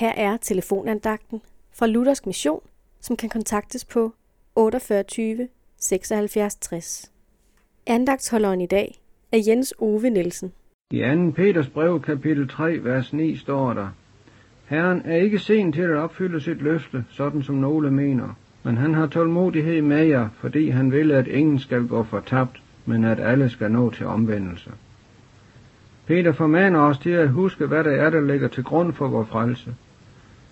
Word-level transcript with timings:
Her 0.00 0.12
er 0.16 0.36
telefonandagten 0.36 1.40
fra 1.78 1.86
Luthersk 1.86 2.26
Mission, 2.26 2.60
som 3.00 3.16
kan 3.16 3.28
kontaktes 3.28 3.84
på 3.84 4.12
48 4.56 5.48
76 5.78 6.56
60. 6.56 7.12
Andagtsholderen 7.86 8.60
i 8.60 8.66
dag 8.66 8.94
er 9.32 9.38
Jens 9.46 9.74
Ove 9.78 10.10
Nielsen. 10.10 10.52
I 10.90 11.00
2. 11.00 11.30
Peters 11.30 11.68
brev, 11.68 12.02
kapitel 12.02 12.48
3, 12.48 12.84
vers 12.84 13.12
9, 13.12 13.36
står 13.36 13.72
der, 13.72 13.88
Herren 14.66 15.02
er 15.04 15.16
ikke 15.16 15.38
sen 15.38 15.72
til 15.72 15.82
at 15.82 15.96
opfylde 15.96 16.40
sit 16.40 16.62
løfte, 16.62 17.04
sådan 17.10 17.42
som 17.42 17.54
nogle 17.54 17.90
mener, 17.90 18.38
men 18.62 18.76
han 18.76 18.94
har 18.94 19.06
tålmodighed 19.06 19.82
med 19.82 20.04
jer, 20.04 20.28
fordi 20.34 20.68
han 20.68 20.92
vil, 20.92 21.12
at 21.12 21.26
ingen 21.26 21.58
skal 21.58 21.86
gå 21.86 22.02
fortabt, 22.02 22.62
men 22.86 23.04
at 23.04 23.20
alle 23.20 23.48
skal 23.48 23.70
nå 23.70 23.90
til 23.90 24.06
omvendelse. 24.06 24.70
Peter 26.06 26.32
formaner 26.32 26.80
os 26.80 26.98
til 26.98 27.10
at 27.10 27.28
huske, 27.28 27.66
hvad 27.66 27.84
det 27.84 27.98
er, 27.98 28.10
der 28.10 28.20
ligger 28.20 28.48
til 28.48 28.64
grund 28.64 28.92
for 28.92 29.08
vores 29.08 29.28
frelse, 29.28 29.74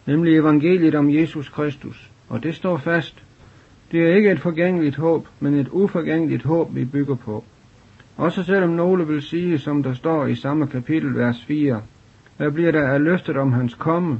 nemlig 0.08 0.36
evangeliet 0.36 0.94
om 0.94 1.14
Jesus 1.14 1.48
Kristus, 1.48 2.10
og 2.28 2.42
det 2.42 2.54
står 2.54 2.76
fast. 2.76 3.24
Det 3.92 4.02
er 4.02 4.16
ikke 4.16 4.30
et 4.30 4.40
forgængeligt 4.40 4.96
håb, 4.96 5.26
men 5.40 5.54
et 5.54 5.68
uforgængeligt 5.70 6.42
håb, 6.42 6.74
vi 6.74 6.84
bygger 6.84 7.14
på. 7.14 7.44
Også 8.16 8.42
selvom 8.42 8.70
nogle 8.70 9.06
vil 9.06 9.22
sige, 9.22 9.58
som 9.58 9.82
der 9.82 9.94
står 9.94 10.26
i 10.26 10.34
samme 10.34 10.66
kapitel, 10.66 11.16
vers 11.16 11.44
4, 11.44 11.82
hvad 12.36 12.50
bliver 12.50 12.72
der 12.72 12.88
af 12.88 13.04
løftet 13.04 13.36
om 13.36 13.52
hans 13.52 13.74
komme? 13.74 14.18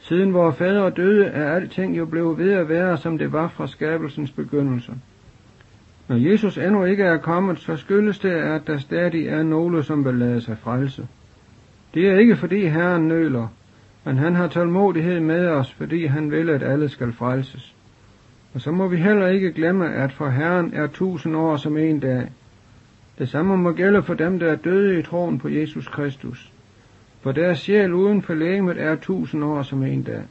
Siden 0.00 0.34
vores 0.34 0.56
fædre 0.56 0.90
døde, 0.90 1.24
er 1.24 1.54
alting 1.54 1.98
jo 1.98 2.06
blevet 2.06 2.38
ved 2.38 2.52
at 2.52 2.68
være, 2.68 2.96
som 2.96 3.18
det 3.18 3.32
var 3.32 3.48
fra 3.48 3.66
skabelsens 3.66 4.30
begyndelse. 4.30 4.92
Når 6.08 6.16
Jesus 6.16 6.58
endnu 6.58 6.84
ikke 6.84 7.04
er 7.04 7.16
kommet, 7.16 7.58
så 7.58 7.76
skyldes 7.76 8.18
det, 8.18 8.30
at 8.30 8.66
der 8.66 8.78
stadig 8.78 9.26
er 9.26 9.42
nogle, 9.42 9.82
som 9.82 10.04
vil 10.04 10.14
lade 10.14 10.40
sig 10.40 10.58
frelse. 10.58 11.06
Det 11.94 12.08
er 12.08 12.18
ikke 12.18 12.36
fordi 12.36 12.66
Herren 12.66 13.08
nøler, 13.08 13.48
men 14.04 14.18
han 14.18 14.34
har 14.34 14.48
tålmodighed 14.48 15.20
med 15.20 15.48
os, 15.48 15.72
fordi 15.72 16.06
han 16.06 16.30
vil, 16.30 16.50
at 16.50 16.62
alle 16.62 16.88
skal 16.88 17.12
frelses. 17.12 17.74
Og 18.54 18.60
så 18.60 18.70
må 18.70 18.88
vi 18.88 18.96
heller 18.96 19.26
ikke 19.26 19.52
glemme, 19.52 19.94
at 19.94 20.12
for 20.12 20.28
Herren 20.28 20.74
er 20.74 20.86
tusind 20.86 21.36
år 21.36 21.56
som 21.56 21.76
en 21.76 22.00
dag. 22.00 22.30
Det 23.18 23.28
samme 23.28 23.56
må 23.56 23.72
gælde 23.72 24.02
for 24.02 24.14
dem, 24.14 24.38
der 24.38 24.52
er 24.52 24.56
døde 24.56 24.98
i 24.98 25.02
troen 25.02 25.38
på 25.38 25.48
Jesus 25.48 25.88
Kristus. 25.88 26.52
For 27.20 27.32
deres 27.32 27.58
sjæl 27.58 27.92
uden 27.92 28.22
for 28.22 28.34
lægemet 28.34 28.80
er 28.80 28.96
tusind 28.96 29.44
år 29.44 29.62
som 29.62 29.82
en 29.82 30.02
dag. 30.02 30.22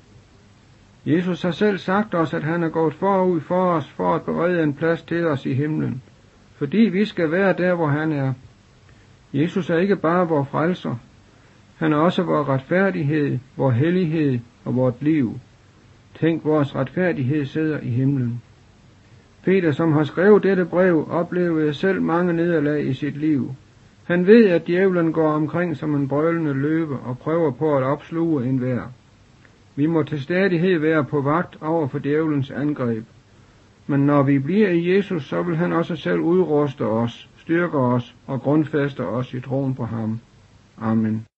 Jesus 1.05 1.41
har 1.41 1.51
selv 1.51 1.77
sagt 1.77 2.15
os, 2.15 2.33
at 2.33 2.43
han 2.43 2.63
er 2.63 2.69
gået 2.69 2.93
forud 2.93 3.41
for 3.41 3.71
os 3.71 3.87
for 3.89 4.15
at 4.15 4.21
berede 4.21 4.63
en 4.63 4.73
plads 4.73 5.01
til 5.01 5.25
os 5.25 5.45
i 5.45 5.53
himlen, 5.53 6.01
fordi 6.57 6.77
vi 6.77 7.05
skal 7.05 7.31
være 7.31 7.53
der, 7.53 7.75
hvor 7.75 7.87
han 7.87 8.11
er. 8.11 8.33
Jesus 9.33 9.69
er 9.69 9.77
ikke 9.77 9.95
bare 9.95 10.27
vor 10.27 10.43
frelser, 10.43 10.95
han 11.81 11.93
er 11.93 11.97
også 11.97 12.23
vor 12.23 12.49
retfærdighed, 12.49 13.39
vor 13.55 13.71
hellighed 13.71 14.39
og 14.65 14.75
vort 14.75 15.01
liv. 15.01 15.39
Tænk, 16.19 16.45
vores 16.45 16.75
retfærdighed 16.75 17.45
sidder 17.45 17.79
i 17.79 17.89
himlen. 17.89 18.41
Peter, 19.43 19.71
som 19.71 19.91
har 19.91 20.03
skrevet 20.03 20.43
dette 20.43 20.65
brev, 20.65 21.07
oplevede 21.09 21.73
selv 21.73 22.01
mange 22.01 22.33
nederlag 22.33 22.87
i 22.87 22.93
sit 22.93 23.17
liv. 23.17 23.55
Han 24.03 24.27
ved, 24.27 24.49
at 24.49 24.67
djævlen 24.67 25.13
går 25.13 25.27
omkring 25.27 25.77
som 25.77 25.95
en 25.95 26.07
brølende 26.07 26.53
løve 26.53 26.99
og 26.99 27.17
prøver 27.17 27.51
på 27.51 27.77
at 27.77 27.83
opsluge 27.83 28.45
enhver. 28.45 28.81
Vi 29.75 29.85
må 29.85 30.03
til 30.03 30.21
stadighed 30.21 30.79
være 30.79 31.03
på 31.03 31.21
vagt 31.21 31.57
over 31.61 31.87
for 31.87 31.99
djævelens 31.99 32.51
angreb. 32.51 33.03
Men 33.87 33.99
når 33.99 34.23
vi 34.23 34.39
bliver 34.39 34.69
i 34.69 34.95
Jesus, 34.95 35.29
så 35.29 35.43
vil 35.43 35.55
han 35.55 35.73
også 35.73 35.95
selv 35.95 36.19
udruste 36.19 36.85
os, 36.85 37.29
styrke 37.37 37.77
os 37.77 38.15
og 38.27 38.41
grundfæste 38.41 39.07
os 39.07 39.33
i 39.33 39.39
troen 39.39 39.75
på 39.75 39.85
ham. 39.85 40.19
Amen. 40.81 41.25